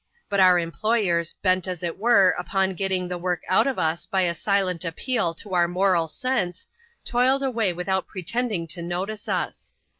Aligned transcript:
But 0.29 0.39
our 0.39 0.57
employers, 0.57 1.33
bent, 1.43 1.67
as 1.67 1.83
it 1.83 1.99
were, 1.99 2.31
upon 2.39 2.73
getting 2.73 3.07
the 3.07 3.19
work 3.19 3.43
out 3.47 3.67
of 3.67 3.77
us 3.77 4.07
by 4.07 4.21
a 4.21 4.33
silent 4.33 4.83
appeal 4.83 5.35
to 5.35 5.53
our 5.53 5.67
moral 5.67 6.07
sense, 6.07 6.65
toiled 7.05 7.43
away 7.43 7.71
without 7.71 8.07
pretending 8.07 8.65
to 8.69 8.81
notice 8.81 9.29
us. 9.29 9.75